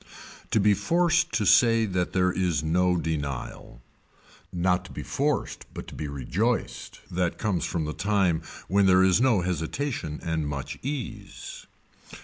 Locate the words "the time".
7.85-8.41